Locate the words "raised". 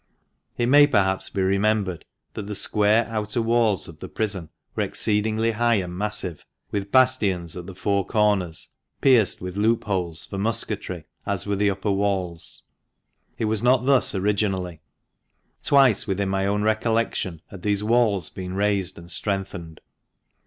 18.55-18.97